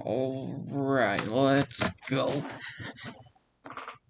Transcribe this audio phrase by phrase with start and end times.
[0.00, 2.42] Alright, let's go.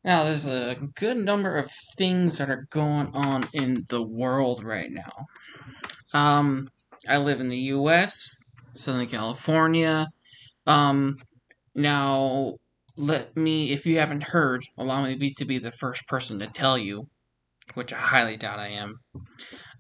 [0.05, 4.91] Now, there's a good number of things that are going on in the world right
[4.91, 5.27] now.
[6.13, 6.71] Um,
[7.09, 8.43] I live in the U.S.,
[8.75, 10.09] Southern California.
[10.67, 11.19] Um,
[11.75, 12.55] now,
[12.97, 16.79] let me, if you haven't heard, allow me to be the first person to tell
[16.79, 17.09] you,
[17.75, 19.01] which I highly doubt I am,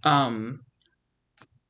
[0.02, 0.60] um,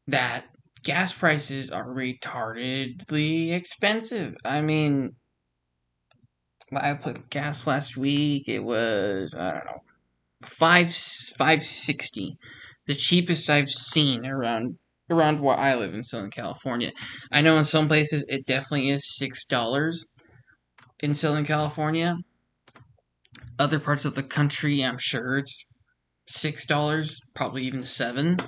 [0.06, 0.44] that
[0.84, 4.34] gas prices are retardedly expensive.
[4.44, 5.16] I mean,
[6.72, 8.48] I put gas last week.
[8.48, 9.82] It was I don't know
[10.42, 10.94] five
[11.38, 12.36] five sixty,
[12.86, 14.76] the cheapest I've seen around
[15.10, 16.92] around where I live in Southern California.
[17.30, 20.06] I know in some places it definitely is six dollars
[21.00, 22.16] in Southern California.
[23.58, 25.64] Other parts of the country, I'm sure it's
[26.28, 28.38] six dollars, probably even seven.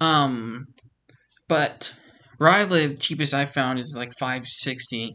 [0.00, 0.66] Um,
[1.54, 1.94] but
[2.38, 5.14] where I live, cheapest I found is like five sixty.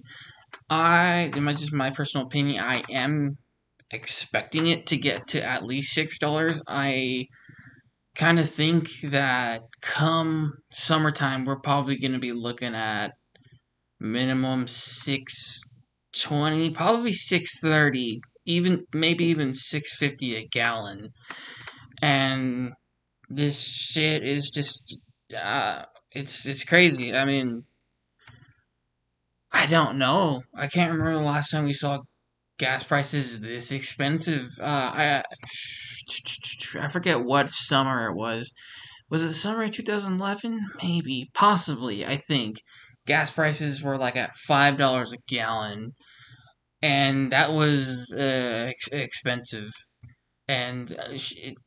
[0.69, 3.37] I, in my just my personal opinion, I am
[3.91, 6.61] expecting it to get to at least six dollars.
[6.65, 7.25] I
[8.15, 13.11] kind of think that come summertime, we're probably going to be looking at
[13.99, 15.59] minimum six
[16.15, 21.09] twenty, probably six thirty, even maybe even six fifty a gallon,
[22.01, 22.71] and
[23.27, 24.97] this shit is just
[25.37, 27.15] uh, it's it's crazy.
[27.15, 27.65] I mean,
[29.51, 30.41] I don't know.
[30.55, 31.99] I can't remember the last time we saw
[32.59, 34.49] gas prices this expensive.
[34.59, 34.63] Uh,
[34.95, 35.23] I
[36.75, 38.51] I forget what summer it was.
[39.09, 40.59] Was it summer of 2011?
[40.83, 42.05] Maybe, possibly.
[42.05, 42.57] I think
[43.07, 45.93] gas prices were like at five dollars a gallon,
[46.81, 49.71] and that was uh, ex- expensive.
[50.47, 51.09] And uh,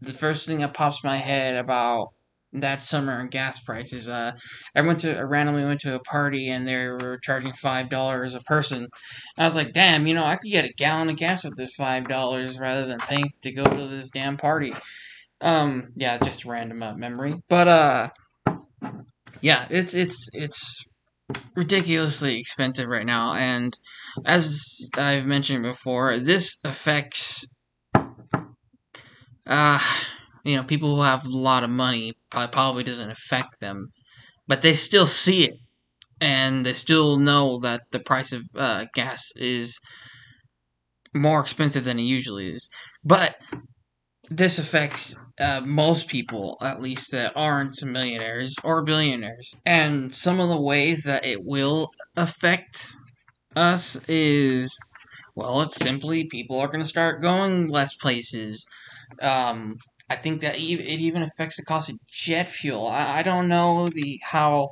[0.00, 2.08] the first thing that pops my head about
[2.52, 4.08] that summer gas prices.
[4.08, 4.32] Uh,
[4.74, 8.34] I went to I randomly went to a party and they were charging five dollars
[8.34, 8.88] a person.
[9.38, 11.74] I was like, damn, you know, I could get a gallon of gas with this
[11.74, 14.74] five dollars rather than paying to go to this damn party.
[15.40, 18.10] Um, yeah, just random uh, memory, but uh,
[19.40, 20.84] yeah, it's it's it's
[21.56, 23.76] ridiculously expensive right now, and
[24.24, 24.62] as
[24.96, 27.44] I've mentioned before, this affects
[29.46, 29.80] uh
[30.44, 33.92] you know, people who have a lot of money probably doesn't affect them,
[34.46, 35.54] but they still see it,
[36.20, 39.78] and they still know that the price of uh, gas is
[41.14, 42.68] more expensive than it usually is.
[43.04, 43.36] But
[44.30, 49.54] this affects uh, most people, at least that aren't millionaires or billionaires.
[49.66, 52.86] And some of the ways that it will affect
[53.54, 54.74] us is,
[55.34, 58.66] well, it's simply people are going to start going less places.
[59.20, 59.76] Um,
[60.10, 62.86] I think that it even affects the cost of jet fuel.
[62.86, 64.70] I, I don't know the how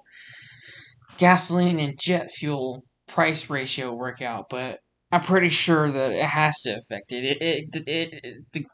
[1.19, 4.81] gasoline and jet fuel price ratio work out, but
[5.13, 7.25] I'm pretty sure that it has to affect it.
[7.25, 8.67] It, it, it, it the,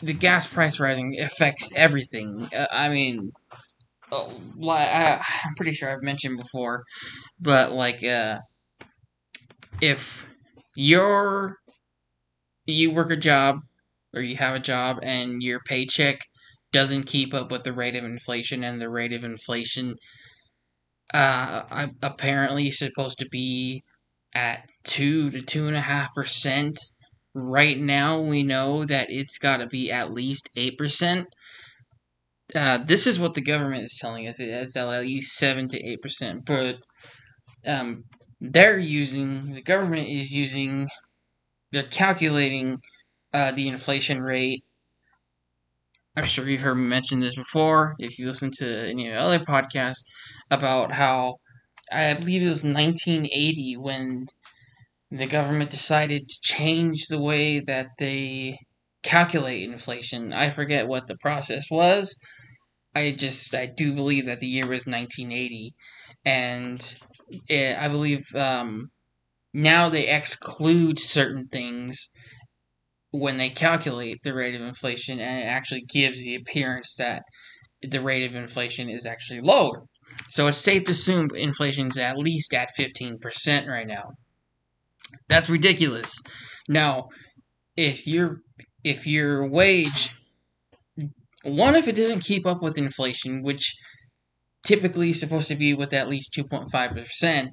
[0.00, 2.48] the gas price rising affects everything.
[2.54, 3.32] Uh, I mean,
[4.12, 4.28] uh,
[4.68, 6.84] I, I'm pretty sure I've mentioned before,
[7.40, 8.38] but like, uh,
[9.80, 10.26] if
[10.74, 11.58] you're
[12.66, 13.60] you work a job
[14.14, 16.18] or you have a job and your paycheck
[16.72, 19.94] doesn't keep up with the rate of inflation and the rate of inflation
[21.12, 23.82] uh, apparently supposed to be
[24.34, 26.78] at two to two and a half percent.
[27.34, 31.26] Right now, we know that it's got to be at least eight percent.
[32.54, 34.38] Uh, this is what the government is telling us.
[34.38, 36.78] It's at least seven to eight percent, but
[37.66, 38.04] um,
[38.40, 40.88] they're using the government is using
[41.72, 42.78] they're calculating
[43.34, 44.64] uh, the inflation rate.
[46.16, 49.20] I'm sure you've heard me mention this before if you listen to any of the
[49.20, 50.04] other podcasts
[50.52, 51.38] about how
[51.92, 54.26] I believe it was 1980 when
[55.10, 58.60] the government decided to change the way that they
[59.02, 60.32] calculate inflation.
[60.32, 62.16] I forget what the process was.
[62.94, 65.74] I just I do believe that the year was 1980,
[66.24, 66.98] and
[67.48, 68.92] it, I believe um,
[69.52, 72.10] now they exclude certain things
[73.14, 77.22] when they calculate the rate of inflation, and it actually gives the appearance that
[77.80, 79.84] the rate of inflation is actually lower.
[80.30, 84.14] So it's safe to assume inflation is at least at 15% right now.
[85.28, 86.12] That's ridiculous.
[86.68, 87.08] Now,
[87.76, 88.38] if your
[88.82, 90.10] if your wage
[91.44, 93.74] one if it doesn't keep up with inflation, which
[94.66, 97.50] typically is supposed to be with at least 2.5%,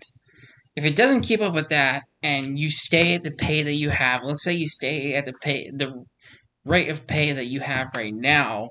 [0.75, 3.89] if it doesn't keep up with that and you stay at the pay that you
[3.89, 6.05] have, let's say you stay at the pay the
[6.63, 8.69] rate of pay that you have right now,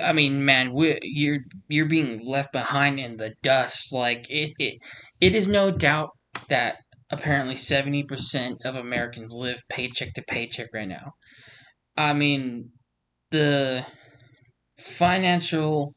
[0.00, 0.72] I mean, man,
[1.02, 3.92] you're you're being left behind in the dust.
[3.92, 4.78] Like it, it,
[5.20, 6.10] it is no doubt
[6.48, 6.76] that
[7.10, 11.12] apparently 70% of Americans live paycheck to paycheck right now.
[11.96, 12.70] I mean,
[13.30, 13.84] the
[14.78, 15.94] financial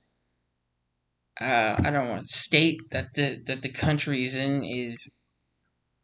[1.40, 5.16] uh, I don't want to state that the that the country is in is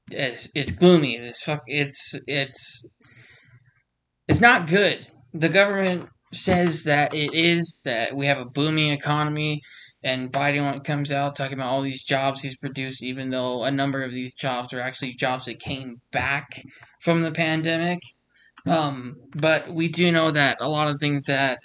[0.10, 1.16] it's it's gloomy.
[1.16, 1.62] It's fuck.
[1.68, 2.92] It's it's
[4.28, 5.08] it's not good.
[5.34, 9.62] The government says that it is that we have a booming economy,
[10.04, 14.04] and Biden comes out talking about all these jobs he's produced, even though a number
[14.04, 16.64] of these jobs are actually jobs that came back
[17.02, 18.00] from the pandemic.
[18.68, 21.60] Um, but we do know that a lot of things that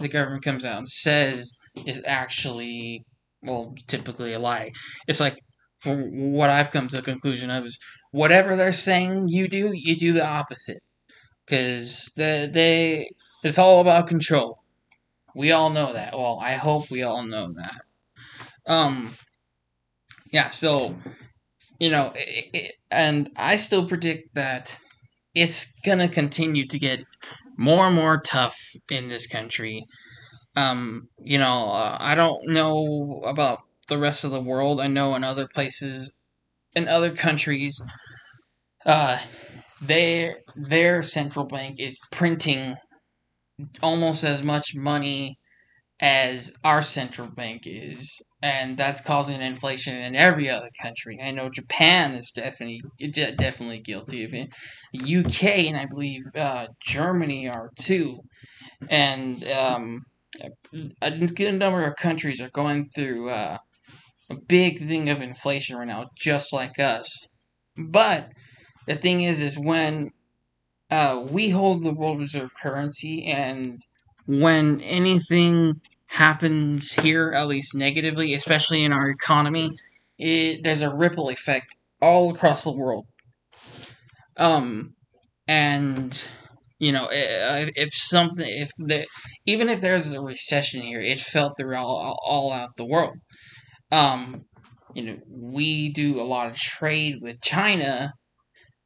[0.00, 3.04] the government comes out and says is actually
[3.42, 4.72] well typically a lie.
[5.06, 5.38] It's like
[5.84, 7.78] what I've come to the conclusion of is
[8.10, 10.82] whatever they're saying you do, you do the opposite
[11.44, 13.10] because the they
[13.42, 14.62] it's all about control.
[15.34, 16.16] We all know that.
[16.16, 17.82] Well, I hope we all know that.
[18.66, 19.14] Um,
[20.32, 20.50] yeah.
[20.50, 20.96] So,
[21.78, 24.74] you know, it, it, and I still predict that
[25.34, 27.04] it's gonna continue to get
[27.58, 28.58] more and more tough
[28.90, 29.84] in this country.
[30.56, 34.80] Um, you know, uh, I don't know about the rest of the world.
[34.80, 36.18] I know in other places,
[36.74, 37.80] in other countries,
[38.86, 39.18] uh,
[39.82, 42.76] their their central bank is printing
[43.82, 45.38] almost as much money
[46.00, 51.18] as our central bank is, and that's causing inflation in every other country.
[51.22, 52.82] I know Japan is definitely
[53.38, 54.50] definitely guilty of it.
[54.92, 58.20] UK and I believe uh, Germany are too,
[58.90, 60.04] and um,
[61.02, 63.58] a good number of countries are going through uh,
[64.30, 67.26] a big thing of inflation right now, just like us.
[67.76, 68.30] But
[68.86, 70.10] the thing is, is when
[70.90, 73.78] uh, we hold the world reserve currency, and
[74.26, 79.70] when anything happens here, at least negatively, especially in our economy,
[80.18, 83.06] it, there's a ripple effect all across the world.
[84.36, 84.94] Um,
[85.48, 86.26] and
[86.78, 89.06] you know, if, something, if the,
[89.46, 93.16] even if there's a recession here, it's felt throughout all, all out the world.
[93.90, 94.44] Um,
[94.94, 98.12] you know, we do a lot of trade with China.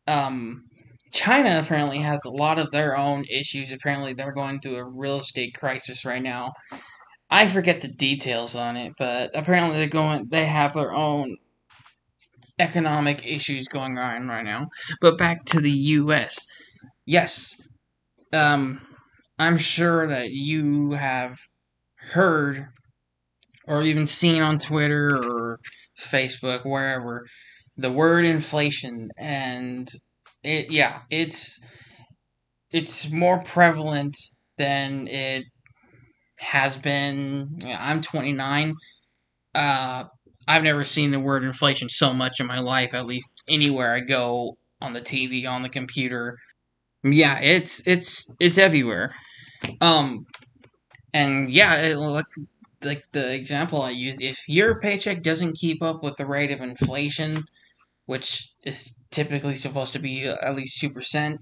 [0.06, 0.64] Um,
[1.12, 3.72] China apparently has a lot of their own issues.
[3.72, 6.52] Apparently, they're going through a real estate crisis right now.
[7.30, 10.26] I forget the details on it, but apparently they're going.
[10.30, 11.36] They have their own
[12.58, 14.66] economic issues going on right now.
[15.00, 16.44] But back to the U.S.
[17.06, 17.54] Yes,
[18.32, 18.80] um,
[19.38, 21.38] I'm sure that you have
[21.96, 22.66] heard
[23.66, 25.60] or even seen on Twitter or
[25.98, 27.26] Facebook, wherever,
[27.76, 29.88] the word inflation, and
[30.42, 31.58] it yeah, it's
[32.72, 34.16] it's more prevalent
[34.58, 35.44] than it
[36.38, 37.58] has been.
[37.66, 38.74] I'm 29.
[39.54, 40.04] Uh,
[40.48, 42.94] I've never seen the word inflation so much in my life.
[42.94, 46.38] At least anywhere I go on the TV, on the computer.
[47.02, 49.14] Yeah, it's it's it's everywhere.
[49.80, 50.26] Um,
[51.14, 52.26] and yeah, it, like
[52.82, 56.60] like the example I use, if your paycheck doesn't keep up with the rate of
[56.60, 57.44] inflation,
[58.06, 61.40] which is typically supposed to be at least two percent,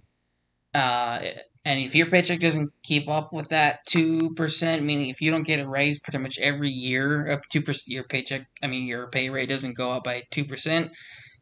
[0.75, 1.21] uh,
[1.65, 5.47] and if your paycheck doesn't keep up with that two percent, meaning if you don't
[5.47, 9.09] get a raise pretty much every year, up two percent, your paycheck, I mean your
[9.09, 10.93] pay rate doesn't go up by two percent,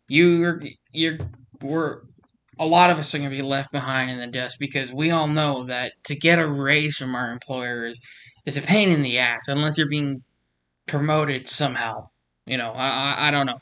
[0.09, 1.19] you're you're
[1.61, 2.01] we're
[2.59, 5.11] a lot of us are going to be left behind in the dust because we
[5.11, 7.99] all know that to get a raise from our employers
[8.47, 10.23] is a pain in the ass unless you're being
[10.87, 12.09] promoted somehow.
[12.47, 13.61] You know, I I, I don't know.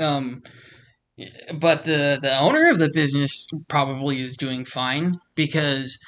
[0.00, 0.42] Um,
[1.54, 5.98] but the the owner of the business probably is doing fine because,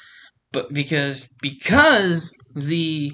[0.52, 3.12] but because because the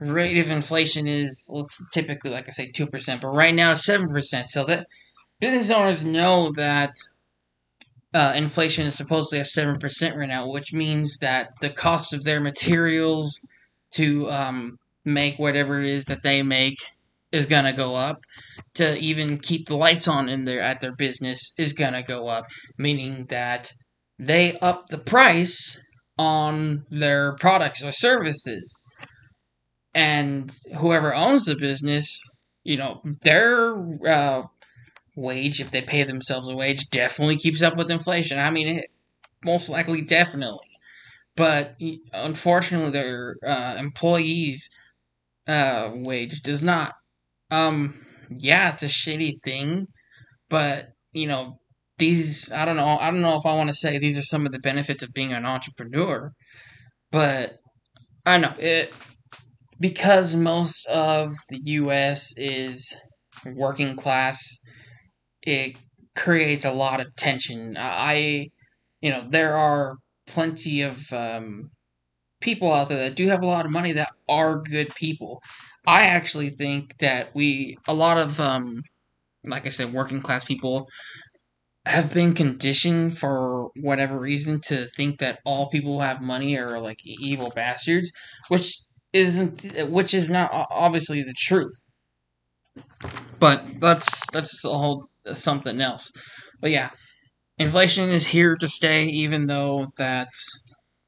[0.00, 3.84] rate of inflation is let's typically like I say two percent, but right now it's
[3.84, 4.50] seven percent.
[4.50, 4.86] So that
[5.40, 6.94] business owners know that
[8.14, 12.24] uh, inflation is supposedly at seven percent right now, which means that the cost of
[12.24, 13.38] their materials
[13.92, 16.76] to um, make whatever it is that they make
[17.30, 18.18] is gonna go up.
[18.76, 22.44] To even keep the lights on in their at their business is gonna go up,
[22.78, 23.70] meaning that
[24.18, 25.78] they up the price
[26.18, 28.82] on their products or services.
[29.94, 32.18] And whoever owns the business,
[32.64, 33.76] you know, their
[34.06, 34.42] uh,
[35.16, 38.38] wage, if they pay themselves a wage, definitely keeps up with inflation.
[38.38, 38.90] I mean, it,
[39.44, 40.72] most likely, definitely
[41.36, 41.76] but
[42.12, 44.68] unfortunately, their uh, employees'
[45.46, 46.94] uh, wage does not.
[47.50, 49.86] Um, yeah, it's a shitty thing,
[50.48, 51.58] but you know,
[51.98, 52.98] these I don't know.
[52.98, 55.12] I don't know if I want to say these are some of the benefits of
[55.14, 56.32] being an entrepreneur,
[57.10, 57.58] but
[58.26, 58.92] I know it
[59.80, 62.34] because most of the U.S.
[62.36, 62.94] is
[63.46, 64.58] working class.
[65.42, 65.76] It
[66.14, 67.76] creates a lot of tension.
[67.78, 68.50] I,
[69.00, 69.96] you know, there are
[70.26, 71.70] plenty of um,
[72.40, 75.42] people out there that do have a lot of money that are good people.
[75.86, 78.82] I actually think that we, a lot of, um,
[79.44, 80.88] like I said, working class people
[81.86, 86.80] have been conditioned for whatever reason to think that all people who have money are
[86.80, 88.12] like evil bastards,
[88.48, 88.78] which
[89.12, 91.74] isn't, which is not obviously the truth.
[93.38, 96.12] But that's that's a whole something else.
[96.60, 96.90] But yeah,
[97.58, 100.28] inflation is here to stay, even though that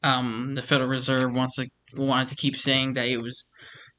[0.02, 3.46] um, the Federal Reserve wants to wanted to keep saying that it was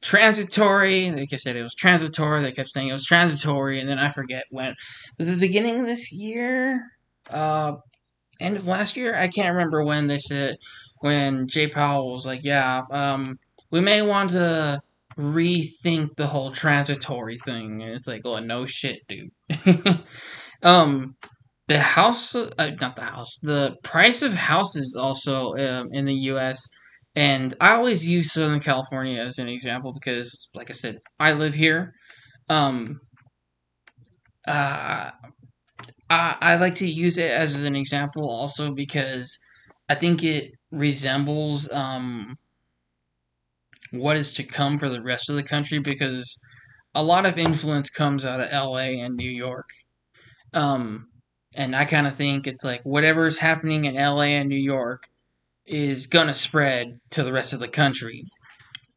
[0.02, 1.12] transitory.
[1.12, 2.42] Like I said, it was transitory.
[2.42, 4.76] They kept saying it was transitory, and then I forget when
[5.18, 6.82] was it the beginning of this year,
[7.30, 7.74] uh,
[8.40, 9.16] end of last year.
[9.16, 10.58] I can't remember when they said
[11.00, 13.38] when Jay Powell was like, "Yeah, um,
[13.72, 14.82] we may want to
[15.18, 20.04] rethink the whole transitory thing." And it's like, "Oh no, shit, dude."
[20.64, 21.16] um,
[21.68, 26.62] the house, uh, not the house, the price of houses also um, in the U.S.
[27.16, 31.54] And I always use Southern California as an example because, like I said, I live
[31.54, 31.94] here.
[32.50, 33.00] Um,
[34.48, 35.12] uh,
[36.10, 39.38] I, I like to use it as an example also because
[39.90, 42.36] I think it resembles um,
[44.00, 46.40] what is to come for the rest of the country because
[46.94, 49.70] a lot of influence comes out of LA and New York.
[50.54, 51.08] Um,
[51.54, 55.04] and I kind of think it's like whatever's happening in LA and New York
[55.66, 58.24] is gonna spread to the rest of the country.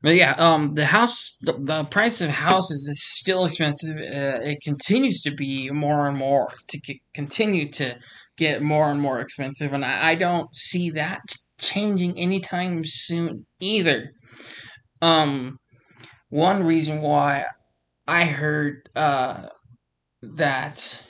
[0.01, 3.97] But yeah, um, the house, the, the price of houses is still expensive.
[3.97, 7.99] Uh, it continues to be more and more to c- continue to
[8.37, 11.23] get more and more expensive, and I, I don't see that
[11.59, 14.13] changing anytime soon either.
[15.03, 15.59] Um,
[16.31, 17.47] one reason why
[18.07, 19.49] I heard uh,
[20.23, 21.01] that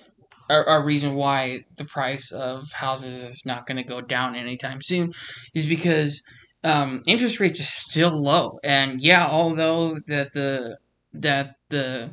[0.50, 4.80] a, a reason why the price of houses is not going to go down anytime
[4.82, 5.12] soon
[5.54, 6.22] is because
[6.64, 8.58] um, interest rates are still low.
[8.64, 10.78] And yeah, although that the
[11.14, 12.12] that the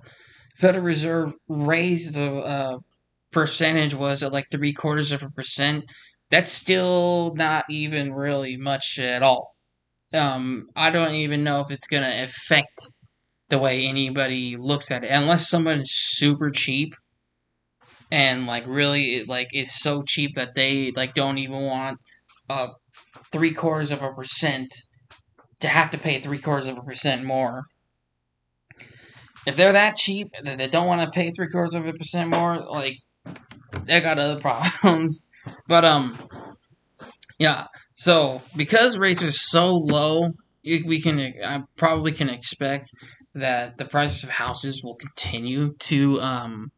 [0.57, 2.77] Federal Reserve raised the uh,
[3.31, 5.85] percentage was at like three quarters of a percent,
[6.29, 9.54] that's still not even really much at all.
[10.15, 12.87] Um, I don't even know if it's gonna affect
[13.49, 16.95] the way anybody looks at it, unless someone's super cheap
[18.11, 21.97] and like really like is so cheap that they like don't even want
[22.49, 22.67] uh
[23.31, 24.71] three quarters of a percent
[25.59, 27.63] to have to pay three quarters of a percent more.
[29.45, 32.29] If they're that cheap that they don't want to pay three quarters of a percent
[32.29, 32.97] more, like
[33.85, 34.39] they got other
[34.81, 35.27] problems.
[35.67, 36.17] But um,
[37.37, 37.67] yeah.
[37.95, 40.33] So because rates are so low,
[40.63, 42.91] we can I probably can expect
[43.33, 46.71] that the prices of houses will continue to um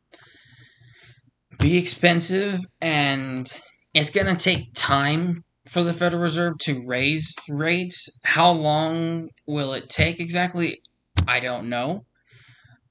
[1.60, 3.52] be expensive and
[3.94, 8.10] it's going to take time for the Federal Reserve to raise rates.
[8.24, 10.82] How long will it take exactly?
[11.28, 12.06] I don't know.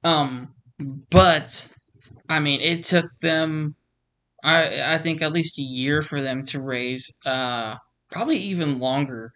[0.05, 0.55] Um,
[1.11, 1.69] but
[2.29, 3.77] I mean, it took them,
[4.45, 7.77] I I think at least a year for them to raise, uh,
[8.17, 9.31] probably even longer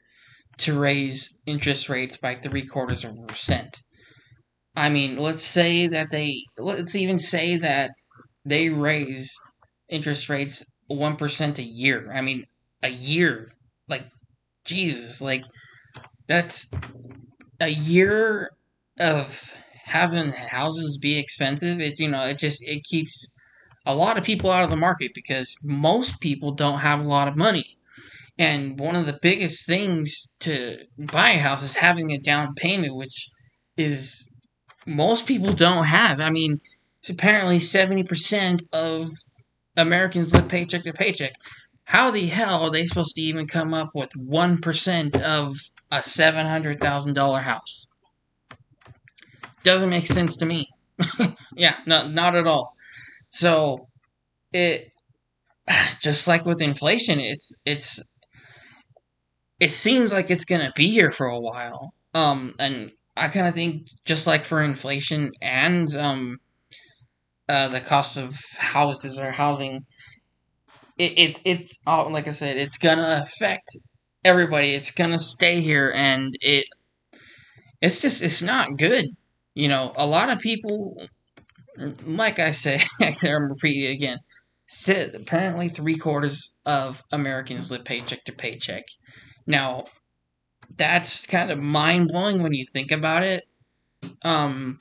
[0.57, 3.83] to raise interest rates by three quarters of a percent.
[4.75, 7.91] I mean, let's say that they, let's even say that
[8.47, 9.31] they raise
[9.91, 12.11] interest rates 1% a year.
[12.11, 12.47] I mean,
[12.83, 13.53] a year.
[13.87, 14.07] Like,
[14.65, 15.45] Jesus, like,
[16.27, 16.71] that's
[17.61, 18.49] a year
[18.99, 19.53] of
[19.85, 21.81] having houses be expensive.
[21.81, 23.27] It, you know, it just, it keeps
[23.85, 27.29] a lot of people out of the market because most people don't have a lot
[27.29, 27.77] of money.
[28.41, 32.97] And one of the biggest things to buy a house is having a down payment,
[32.97, 33.29] which
[33.77, 34.31] is
[34.87, 36.21] most people don't have.
[36.21, 36.59] I mean,
[37.07, 39.11] apparently 70% of
[39.77, 41.35] Americans live paycheck to paycheck.
[41.85, 45.59] How the hell are they supposed to even come up with 1% of
[45.91, 47.87] a $700,000 house?
[49.65, 50.71] Doesn't make sense to me.
[51.57, 52.73] yeah, no, not at all.
[53.29, 53.89] So,
[54.51, 54.93] it
[56.01, 58.01] just like with inflation, it's it's
[59.61, 61.93] it seems like it's gonna be here for a while.
[62.15, 66.39] Um, and I kind of think just like for inflation and um
[67.49, 69.81] uh, the cost of houses or housing,
[70.97, 73.69] it, it it's oh, like I said, it's gonna affect
[74.25, 74.71] everybody.
[74.71, 76.67] It's gonna stay here, and it
[77.81, 79.07] it's just it's not good.
[79.55, 80.97] You know, a lot of people,
[82.07, 84.19] like I say, I'm repeating again.
[84.69, 88.85] Said apparently three quarters of Americans live paycheck to paycheck.
[89.47, 89.87] Now,
[90.77, 93.45] that's kind of mind blowing when you think about it.
[94.23, 94.79] Um,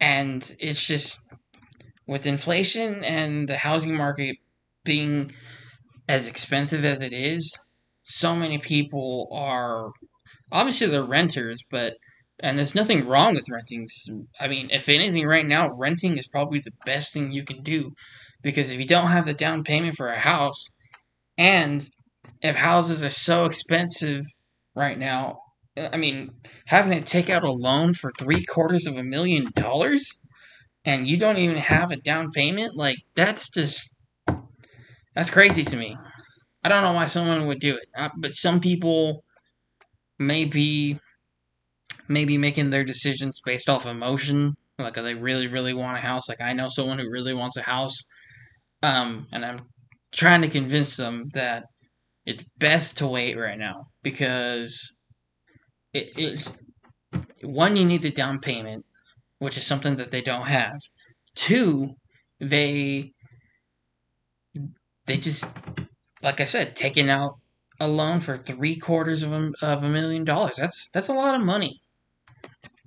[0.00, 1.20] and it's just
[2.06, 4.36] with inflation and the housing market
[4.84, 5.32] being
[6.08, 7.58] as expensive as it is,
[8.02, 9.90] so many people are
[10.52, 11.94] obviously they're renters, but
[12.40, 13.88] and there's nothing wrong with renting.
[14.40, 17.92] I mean, if anything, right now, renting is probably the best thing you can do
[18.42, 20.76] because if you don't have the down payment for a house,
[21.38, 21.88] and
[22.44, 24.24] if houses are so expensive
[24.76, 25.38] right now,
[25.76, 26.30] I mean,
[26.66, 30.12] having to take out a loan for three quarters of a million dollars
[30.84, 33.90] and you don't even have a down payment, like, that's just.
[35.16, 35.96] That's crazy to me.
[36.64, 39.24] I don't know why someone would do it, uh, but some people
[40.18, 40.98] may be
[42.08, 44.54] maybe making their decisions based off emotion.
[44.78, 46.28] Like, they really, really want a house.
[46.28, 47.96] Like, I know someone who really wants a house,
[48.82, 49.60] um, and I'm
[50.12, 51.64] trying to convince them that
[52.26, 54.94] it's best to wait right now because
[55.92, 56.52] it, it
[57.42, 58.84] one you need the down payment,
[59.38, 60.80] which is something that they don't have.
[61.34, 61.94] Two,
[62.40, 63.12] they
[65.06, 65.44] they just
[66.22, 67.38] like I said, taking out
[67.80, 70.56] a loan for three quarters of a, of a million dollars.
[70.56, 71.80] That's that's a lot of money.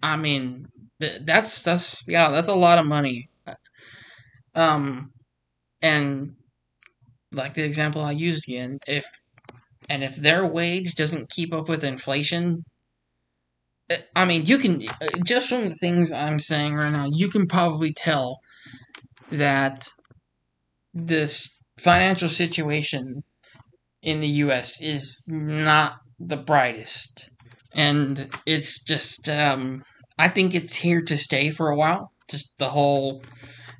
[0.01, 0.67] I mean,
[0.99, 3.29] that's that's yeah, that's a lot of money.
[4.55, 5.11] Um,
[5.81, 6.35] and
[7.31, 9.05] like the example I used again, if
[9.89, 12.63] and if their wage doesn't keep up with inflation,
[13.89, 17.29] eh, I mean, you can eh, just from the things I'm saying right now, you
[17.29, 18.39] can probably tell
[19.31, 19.87] that
[20.93, 23.23] this financial situation
[24.01, 24.81] in the U.S.
[24.81, 27.29] is not the brightest,
[27.73, 29.83] and it's just um,
[30.17, 32.11] I think it's here to stay for a while.
[32.29, 33.21] Just the whole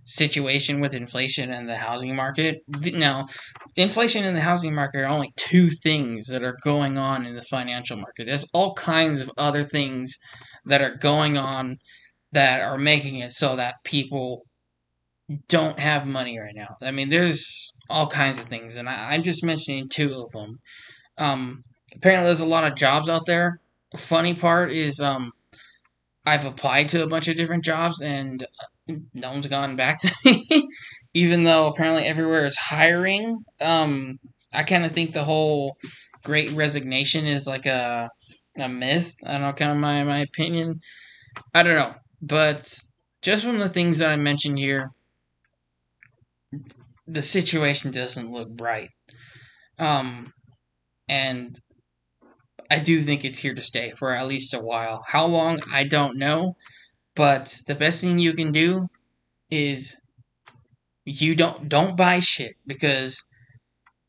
[0.08, 2.64] situation with inflation and the housing market.
[2.68, 3.28] Now,
[3.76, 7.44] inflation and the housing market are only two things that are going on in the
[7.44, 8.26] financial market.
[8.26, 10.16] There's all kinds of other things
[10.66, 11.78] that are going on
[12.32, 14.44] that are making it so that people
[15.50, 16.78] don't have money right now.
[16.82, 20.60] I mean, there's all kinds of things, and I, am just mentioning two of them.
[21.18, 23.60] Um, apparently, there's a lot of jobs out there.
[23.98, 25.32] Funny part is, um,
[26.26, 28.46] I've applied to a bunch of different jobs, and
[29.14, 30.68] no one's gotten back to me,
[31.14, 33.44] even though apparently everywhere is hiring.
[33.62, 34.20] Um,
[34.54, 35.78] I kind of think the whole
[36.24, 38.10] Great Resignation is like a
[38.58, 39.16] a myth.
[39.26, 40.82] I don't know, kind of my my opinion.
[41.54, 42.74] I don't know, but
[43.22, 44.92] just from the things that I mentioned here,
[47.08, 48.90] the situation doesn't look bright.
[49.80, 50.34] Um,
[51.08, 51.60] and
[52.70, 55.04] I do think it's here to stay for at least a while.
[55.08, 56.56] How long, I don't know.
[57.18, 58.90] But the best thing you can do
[59.50, 59.98] is
[61.04, 63.24] you don't don't buy shit because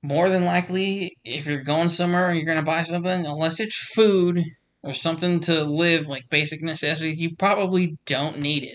[0.03, 4.45] more than likely if you're going somewhere and you're to buy something unless it's food
[4.83, 8.75] or something to live like basic necessities you probably don't need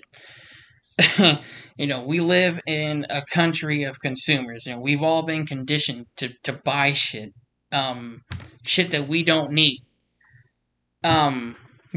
[1.00, 1.40] it.
[1.76, 6.06] You know we live in a country of consumers you know we've all been conditioned
[6.18, 7.34] to, to buy shit
[7.72, 8.22] um
[8.64, 9.80] shit that we don't need.
[11.04, 11.56] Um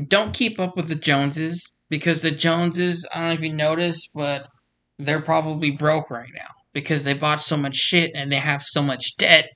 [0.08, 4.10] don't keep up with the joneses because the Joneses, I don't know if you noticed,
[4.14, 4.46] but
[4.98, 8.82] they're probably broke right now because they bought so much shit and they have so
[8.82, 9.46] much debt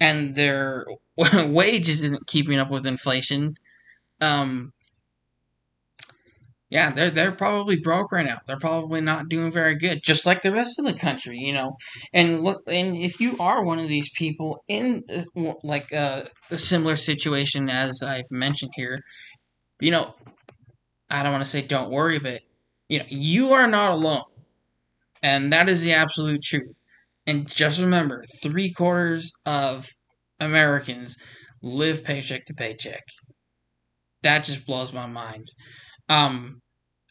[0.00, 3.54] and their wages isn't keeping up with inflation.
[4.20, 4.72] Um,
[6.70, 8.38] yeah, they're they're probably broke right now.
[8.46, 11.76] They're probably not doing very good, just like the rest of the country, you know.
[12.12, 16.56] And look, and if you are one of these people in uh, like a, a
[16.56, 18.98] similar situation as I've mentioned here,
[19.80, 20.14] you know,
[21.14, 22.40] I don't want to say don't worry, but
[22.88, 24.24] you know, you are not alone.
[25.22, 26.76] And that is the absolute truth.
[27.24, 29.88] And just remember, three quarters of
[30.40, 31.16] Americans
[31.62, 33.04] live paycheck to paycheck.
[34.24, 35.52] That just blows my mind.
[36.08, 36.60] Um,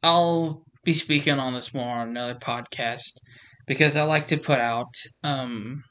[0.04, 3.14] I'll be speaking on this more on another podcast
[3.68, 5.82] because I like to put out um,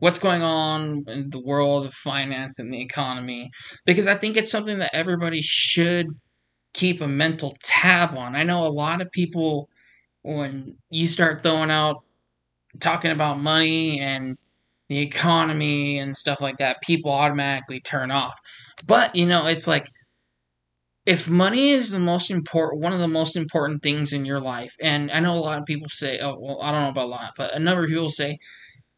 [0.00, 3.50] what's going on in the world of finance and the economy
[3.86, 6.08] because I think it's something that everybody should
[6.74, 8.36] keep a mental tab on.
[8.36, 9.68] I know a lot of people
[10.22, 12.04] when you start throwing out
[12.80, 14.38] talking about money and
[14.88, 18.34] the economy and stuff like that, people automatically turn off.
[18.86, 19.88] But, you know, it's like
[21.06, 24.74] if money is the most important one of the most important things in your life,
[24.80, 27.08] and I know a lot of people say, oh well, I don't know about a
[27.08, 28.38] lot, but a number of people say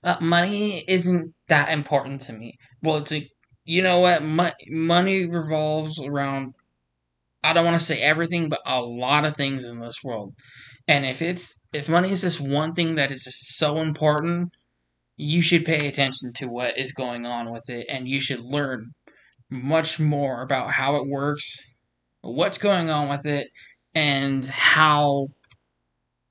[0.05, 2.59] uh, money isn't that important to me.
[2.83, 3.31] Well, it's like
[3.65, 6.55] you know what, Mo- money revolves around
[7.45, 10.35] I don't want to say everything, but a lot of things in this world.
[10.89, 14.51] And if it's if money is this one thing that is just so important,
[15.17, 18.93] you should pay attention to what is going on with it and you should learn
[19.51, 21.57] much more about how it works,
[22.23, 23.49] what's going on with it,
[23.95, 25.29] and how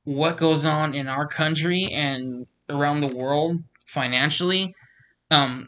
[0.04, 4.74] what goes on in our country and around the world financially,
[5.30, 5.68] um,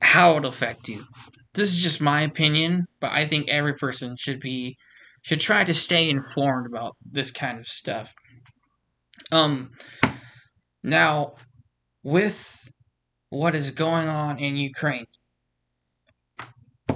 [0.00, 1.04] how it'll affect you.
[1.54, 4.76] This is just my opinion, but I think every person should be
[5.22, 8.14] should try to stay informed about this kind of stuff.
[9.32, 9.70] Um,
[10.82, 11.34] now,
[12.02, 12.68] with
[13.28, 15.06] what is going on in Ukraine,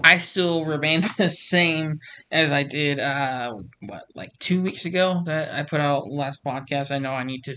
[0.02, 1.98] I still remain the same
[2.30, 6.90] as I did, uh, what, like two weeks ago that I put out last podcast.
[6.90, 7.56] I know I need to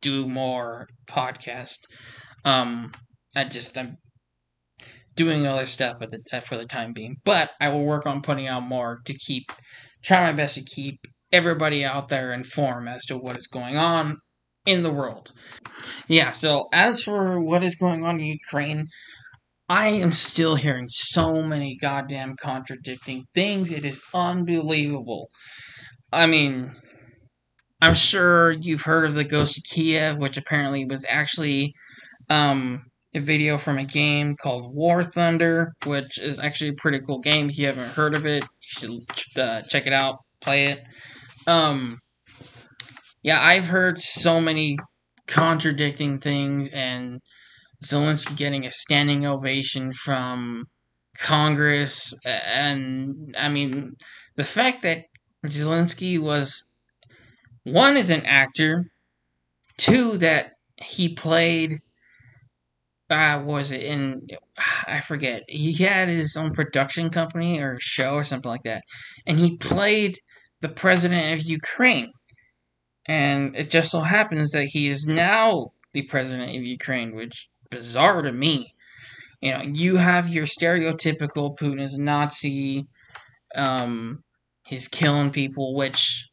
[0.00, 1.78] do more podcast.
[2.44, 2.92] Um,
[3.34, 3.98] I just, I'm
[5.14, 8.46] doing other stuff at the, for the time being, but I will work on putting
[8.46, 9.52] out more to keep,
[10.02, 11.00] try my best to keep
[11.32, 14.16] everybody out there informed as to what is going on
[14.66, 15.32] in the world.
[16.08, 18.86] Yeah, so as for what is going on in Ukraine,
[19.68, 23.72] I am still hearing so many goddamn contradicting things.
[23.72, 25.30] It is unbelievable.
[26.12, 26.74] I mean,
[27.80, 31.72] I'm sure you've heard of the Ghost of Kiev, which apparently was actually
[32.28, 32.82] um,
[33.14, 37.50] a video from a game called War Thunder, which is actually a pretty cool game.
[37.50, 40.82] If you haven't heard of it, you should uh, check it out, play it.
[41.46, 41.98] Um,
[43.22, 44.78] yeah, I've heard so many
[45.28, 47.20] contradicting things, and
[47.84, 50.64] Zelensky getting a standing ovation from
[51.18, 53.94] Congress, and I mean,
[54.36, 55.04] the fact that
[55.46, 56.72] Zelensky was
[57.64, 58.86] one is an actor,
[59.76, 61.80] two that he played.
[63.12, 64.26] Uh, was it in?
[64.86, 65.42] I forget.
[65.48, 68.82] He had his own production company or show or something like that,
[69.26, 70.18] and he played
[70.62, 72.10] the president of Ukraine.
[73.06, 78.22] And it just so happens that he is now the president of Ukraine, which bizarre
[78.22, 78.74] to me.
[79.40, 82.86] You know, you have your stereotypical Putin is a Nazi,
[83.56, 84.22] um,
[84.64, 86.28] he's killing people, which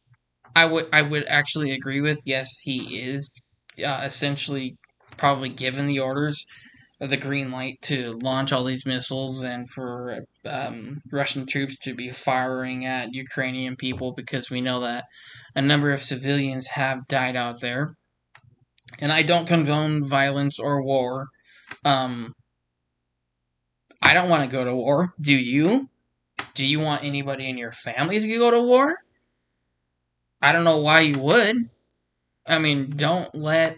[0.54, 2.18] I would I would actually agree with.
[2.24, 3.42] Yes, he is
[3.84, 4.76] uh, essentially
[5.16, 6.46] probably given the orders
[7.00, 12.10] the green light to launch all these missiles and for um, Russian troops to be
[12.10, 15.04] firing at Ukrainian people because we know that
[15.54, 17.94] a number of civilians have died out there.
[18.98, 21.28] And I don't condone violence or war.
[21.86, 22.34] Um,
[24.02, 25.14] I don't want to go to war.
[25.20, 25.88] Do you?
[26.54, 28.96] Do you want anybody in your family to go to war?
[30.42, 31.56] I don't know why you would.
[32.46, 33.76] I mean, don't let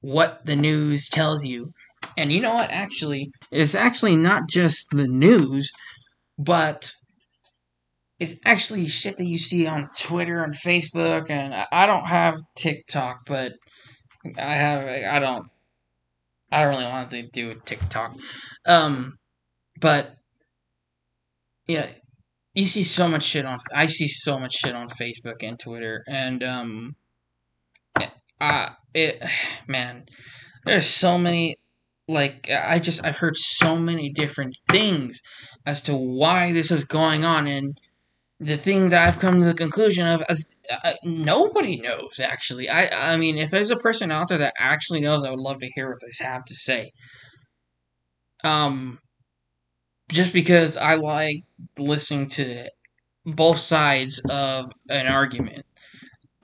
[0.00, 1.72] what the news tells you
[2.16, 2.70] and you know what?
[2.70, 5.70] Actually, it's actually not just the news,
[6.38, 6.90] but
[8.18, 11.30] it's actually shit that you see on Twitter and Facebook.
[11.30, 13.52] And I don't have TikTok, but
[14.38, 14.86] I have.
[14.86, 15.46] I don't.
[16.50, 18.16] I don't really want to do with TikTok.
[18.66, 19.18] Um,
[19.80, 20.14] but
[21.66, 21.88] yeah,
[22.54, 23.58] you see so much shit on.
[23.74, 26.96] I see so much shit on Facebook and Twitter, and um,
[28.94, 29.22] it
[29.68, 30.04] man,
[30.64, 31.56] there's so many
[32.08, 35.20] like I just I've heard so many different things
[35.66, 37.78] as to why this is going on, and
[38.40, 42.68] the thing that I've come to the conclusion of is uh, nobody knows actually.
[42.70, 45.60] I I mean, if there's a person out there that actually knows, I would love
[45.60, 46.92] to hear what they have to say.
[48.44, 48.98] Um,
[50.10, 51.44] just because I like
[51.78, 52.68] listening to
[53.26, 55.64] both sides of an argument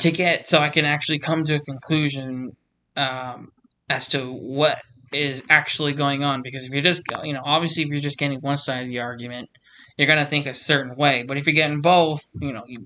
[0.00, 2.56] to get so I can actually come to a conclusion
[2.96, 3.52] um,
[3.90, 4.80] as to what
[5.12, 6.42] is actually going on.
[6.42, 9.00] Because if you're just, you know, obviously if you're just getting one side of the
[9.00, 9.48] argument,
[9.96, 11.22] you're gonna think a certain way.
[11.22, 12.84] But if you're getting both, you know, you,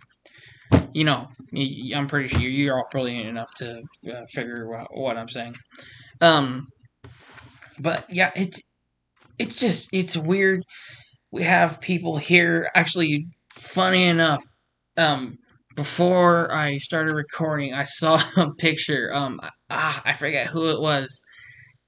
[0.92, 5.16] you know, you, I'm pretty sure you're all brilliant enough to uh, figure out what
[5.16, 5.54] I'm saying.
[6.20, 6.68] Um,
[7.78, 8.60] but yeah, it's
[9.38, 10.62] it's just it's weird.
[11.30, 12.70] We have people here.
[12.74, 14.42] Actually, funny enough,
[14.96, 15.37] um,
[15.74, 19.10] before I started recording, I saw a picture.
[19.12, 21.22] Um, ah, I forget who it was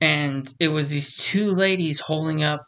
[0.01, 2.63] and it was these two ladies holding up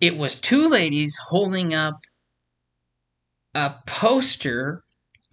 [0.00, 1.96] it was two ladies holding up
[3.54, 4.84] a poster.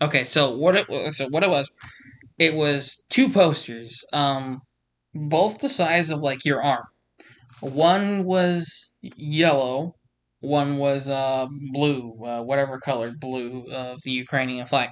[0.01, 1.69] Okay so what it was so what it was
[2.39, 4.61] it was two posters um
[5.15, 6.85] both the size of like your arm.
[7.61, 9.95] One was yellow
[10.41, 14.89] one was uh blue uh, whatever color blue of the ukrainian flag.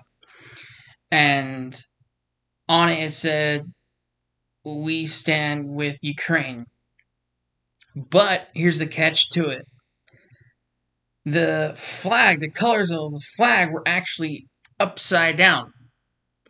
[1.11, 1.79] And
[2.69, 3.65] on it it said
[4.63, 6.65] we stand with Ukraine.
[7.95, 9.65] But here's the catch to it
[11.25, 14.47] the flag, the colors of the flag were actually
[14.79, 15.71] upside down.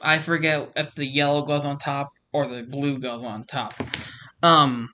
[0.02, 3.74] I forget if the yellow goes on top or the blue goes on top.
[4.42, 4.90] Um,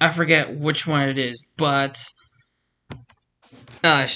[0.00, 2.02] I forget which one it is, but
[3.84, 4.06] uh,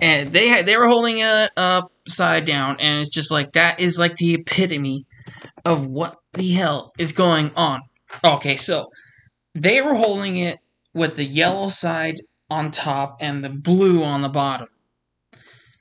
[0.00, 3.98] and they had they were holding it upside down, and it's just like that is
[3.98, 5.04] like the epitome
[5.64, 7.80] of what the hell is going on.
[8.22, 8.90] Okay, so
[9.54, 10.58] they were holding it
[10.94, 14.68] with the yellow side on top and the blue on the bottom.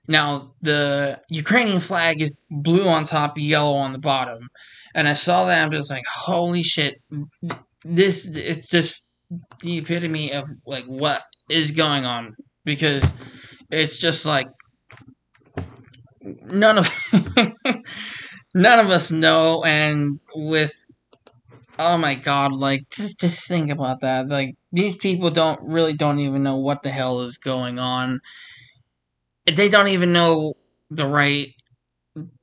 [0.07, 4.49] Now, the Ukrainian flag is blue on top, yellow on the bottom.
[4.93, 7.01] And I saw that, I'm just like, holy shit.
[7.83, 9.07] This, it's just
[9.61, 12.35] the epitome of, like, what is going on.
[12.63, 13.13] Because
[13.71, 14.47] it's just like,
[16.23, 16.89] none of,
[18.55, 19.63] none of us know.
[19.63, 20.73] And with,
[21.77, 24.27] oh my god, like, just, just think about that.
[24.29, 28.21] Like, these people don't, really don't even know what the hell is going on
[29.45, 30.55] they don't even know
[30.89, 31.53] the right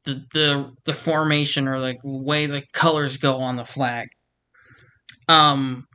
[0.05, 4.09] the the the formation or like way the colors go on the flag.
[5.29, 5.87] Um,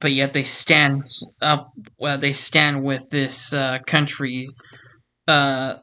[0.00, 1.02] but yet they stand
[1.40, 1.72] up.
[1.98, 4.48] Well, they stand with this uh, country.
[5.26, 5.76] Uh,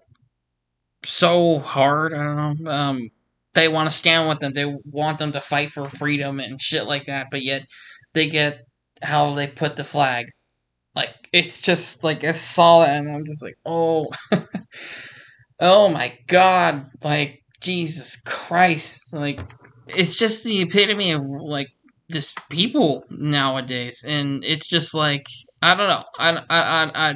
[1.06, 2.14] so hard.
[2.14, 2.72] I don't know.
[2.72, 3.10] Um,
[3.56, 4.54] they want to stand with them.
[4.54, 7.28] They want them to fight for freedom and shit like that.
[7.32, 7.66] But yet,
[8.14, 8.66] they get
[9.02, 10.28] how they put the flag.
[10.96, 14.08] Like it's just like I saw that and I'm just like, oh,
[15.60, 19.40] oh my god, like Jesus Christ, like
[19.88, 21.70] it's just the epitome of like
[22.12, 25.26] just people nowadays, and it's just like
[25.62, 27.10] I don't know, I I I.
[27.12, 27.16] I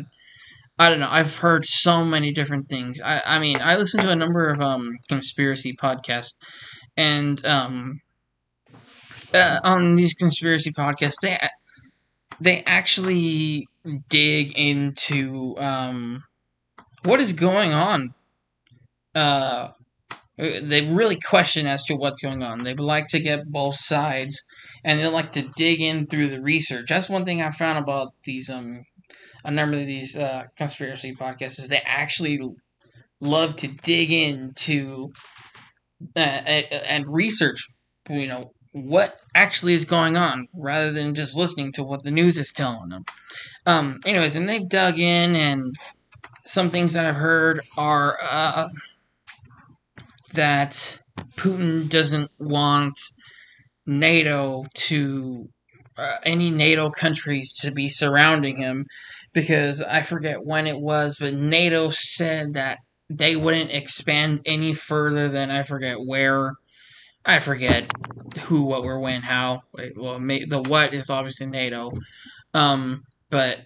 [0.79, 1.09] I don't know.
[1.09, 3.01] I've heard so many different things.
[3.01, 6.33] I, I mean, I listen to a number of um conspiracy podcasts,
[6.95, 7.99] and um
[9.33, 11.37] uh, on these conspiracy podcasts, they
[12.39, 13.67] they actually
[14.09, 16.23] dig into um,
[17.03, 18.13] what is going on.
[19.15, 19.69] Uh,
[20.37, 22.59] they really question as to what's going on.
[22.59, 24.39] They like to get both sides,
[24.83, 26.87] and they like to dig in through the research.
[26.89, 28.83] That's one thing I found about these um
[29.47, 32.39] a number of these uh, conspiracy podcasts is they actually
[33.19, 35.11] love to dig into
[36.15, 37.65] uh, and research
[38.09, 42.37] you know what actually is going on rather than just listening to what the news
[42.37, 43.05] is telling them.
[43.65, 45.75] Um, anyways, and they've dug in, and
[46.45, 48.69] some things that I've heard are uh,
[50.33, 50.99] that
[51.35, 52.99] Putin doesn't want
[53.87, 55.49] NATO to
[55.97, 58.85] uh, any NATO countries to be surrounding him
[59.33, 65.29] because I forget when it was, but NATO said that they wouldn't expand any further
[65.29, 66.53] than I forget where
[67.25, 67.91] I forget
[68.39, 69.63] who, what, where, when, how.
[69.95, 71.91] Well, the what is obviously NATO.
[72.53, 73.59] Um, but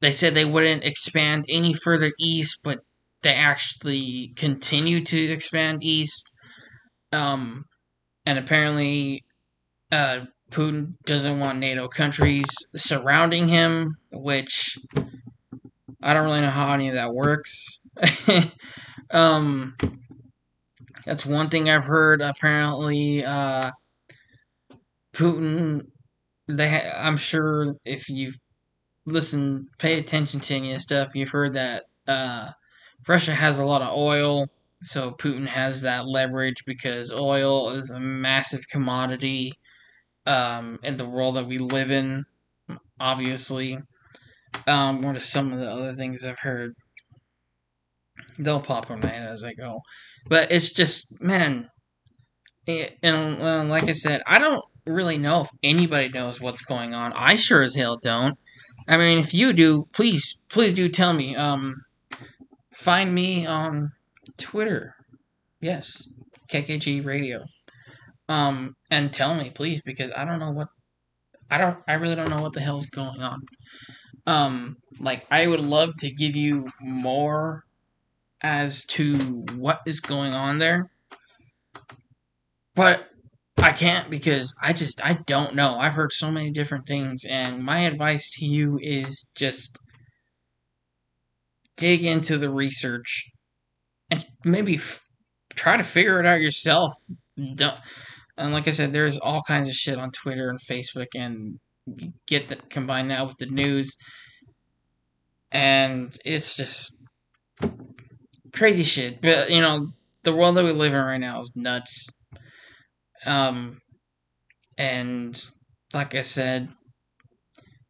[0.00, 2.78] they said they wouldn't expand any further east, but
[3.22, 6.32] they actually continue to expand east.
[7.12, 7.64] Um,
[8.24, 9.24] and apparently,
[9.90, 14.76] uh, Putin doesn't want NATO countries surrounding him, which
[16.02, 17.80] I don't really know how any of that works.
[19.10, 19.76] um,
[21.06, 22.20] that's one thing I've heard.
[22.20, 23.70] Apparently, uh,
[25.14, 25.86] Putin.
[26.48, 28.32] They, ha- I'm sure if you
[29.06, 32.50] listen, pay attention to any of stuff, you've heard that uh,
[33.06, 34.46] Russia has a lot of oil,
[34.82, 39.52] so Putin has that leverage because oil is a massive commodity
[40.26, 42.24] um, in the world that we live in.
[42.98, 43.78] Obviously,
[44.66, 46.74] um, what are some of the other things I've heard?
[48.38, 49.80] They'll pop on my head as I go.
[50.28, 51.68] But it's just, man,
[52.66, 57.12] it, and like I said, I don't really know if anybody knows what's going on.
[57.14, 58.38] I sure as hell don't.
[58.88, 61.36] I mean, if you do, please, please do tell me.
[61.36, 61.84] Um,
[62.74, 63.92] find me on
[64.36, 64.94] Twitter.
[65.60, 66.08] Yes,
[66.50, 67.44] KKG Radio.
[68.30, 70.68] Um, and tell me, please, because I don't know what,
[71.50, 73.40] I don't, I really don't know what the hell's going on.
[74.24, 77.64] Um, like I would love to give you more
[78.40, 79.18] as to
[79.56, 80.92] what is going on there.
[82.76, 83.08] But
[83.58, 85.76] I can't because I just I don't know.
[85.76, 89.76] I've heard so many different things and my advice to you is just
[91.76, 93.26] dig into the research
[94.08, 95.02] and maybe f-
[95.56, 96.92] try to figure it out yourself.
[97.56, 97.78] Don't
[98.40, 101.58] and like I said, there's all kinds of shit on Twitter and Facebook, and
[102.26, 103.94] get that combine that with the news,
[105.52, 106.96] and it's just
[108.52, 109.20] crazy shit.
[109.20, 109.88] But you know,
[110.22, 112.08] the world that we live in right now is nuts.
[113.26, 113.78] Um,
[114.78, 115.38] and
[115.92, 116.70] like I said,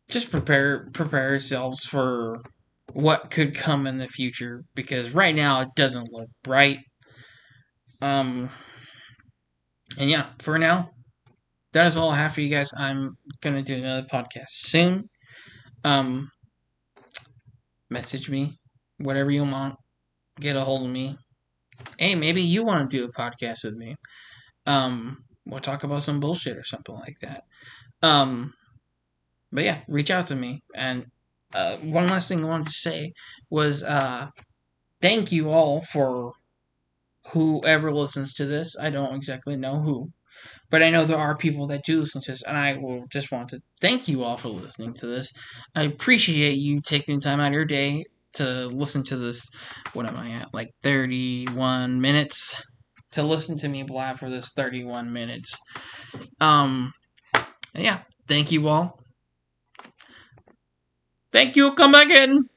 [0.09, 2.41] just prepare prepare yourselves for
[2.93, 6.81] what could come in the future because right now it doesn't look bright.
[8.03, 8.51] Um,
[10.01, 10.91] and yeah, for now,
[11.73, 12.73] that is all I have for you guys.
[12.77, 15.09] I'm gonna do another podcast soon.
[15.85, 16.31] Um,
[17.91, 18.59] message me
[19.01, 19.77] whatever you want,
[20.39, 21.17] get a hold of me.
[21.99, 23.97] Hey, maybe you want to do a podcast with me.
[24.67, 27.43] Um, we'll talk about some bullshit or something like that.
[28.03, 28.53] Um,
[29.53, 30.63] but yeah, reach out to me.
[30.75, 31.07] And
[31.55, 33.13] uh, one last thing I wanted to say
[33.51, 34.29] was uh,
[35.01, 36.33] thank you all for
[37.33, 38.77] whoever listens to this.
[38.81, 40.11] I don't exactly know who,
[40.71, 43.33] but I know there are people that do listen to this, and I will just
[43.33, 45.31] want to thank you all for listening to this.
[45.75, 49.43] I appreciate you taking time out of your day to listen to this.
[49.93, 50.55] What am I at?
[50.55, 52.57] Like 31 minutes
[53.13, 55.57] to listen to me blab for this 31 minutes.
[56.41, 56.93] Um,
[57.75, 59.01] yeah, thank you all.
[61.33, 61.75] Thank you.
[61.75, 62.51] Come back in.